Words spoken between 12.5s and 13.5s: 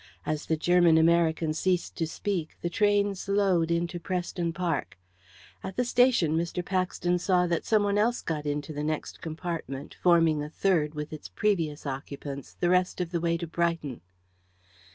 the rest of the way to